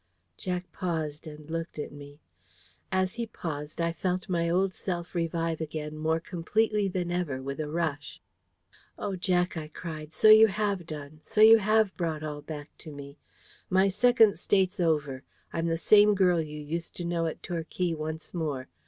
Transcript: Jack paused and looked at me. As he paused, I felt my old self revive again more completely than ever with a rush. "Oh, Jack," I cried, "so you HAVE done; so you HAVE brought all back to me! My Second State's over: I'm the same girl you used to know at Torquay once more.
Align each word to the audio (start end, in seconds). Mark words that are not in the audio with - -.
Jack 0.35 0.71
paused 0.71 1.27
and 1.27 1.47
looked 1.51 1.77
at 1.77 1.91
me. 1.91 2.17
As 2.91 3.13
he 3.13 3.27
paused, 3.27 3.79
I 3.79 3.93
felt 3.93 4.27
my 4.27 4.49
old 4.49 4.73
self 4.73 5.13
revive 5.13 5.61
again 5.61 5.95
more 5.95 6.19
completely 6.19 6.87
than 6.87 7.11
ever 7.11 7.39
with 7.39 7.59
a 7.59 7.69
rush. 7.69 8.19
"Oh, 8.97 9.15
Jack," 9.15 9.55
I 9.57 9.67
cried, 9.67 10.11
"so 10.11 10.29
you 10.29 10.47
HAVE 10.47 10.87
done; 10.87 11.19
so 11.21 11.39
you 11.41 11.59
HAVE 11.59 11.95
brought 11.97 12.23
all 12.23 12.41
back 12.41 12.75
to 12.79 12.91
me! 12.91 13.19
My 13.69 13.89
Second 13.89 14.39
State's 14.39 14.79
over: 14.79 15.21
I'm 15.53 15.67
the 15.67 15.77
same 15.77 16.15
girl 16.15 16.41
you 16.41 16.59
used 16.59 16.95
to 16.95 17.05
know 17.05 17.27
at 17.27 17.43
Torquay 17.43 17.93
once 17.93 18.33
more. 18.33 18.69